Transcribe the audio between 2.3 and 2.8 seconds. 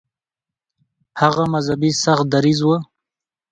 دریځه و.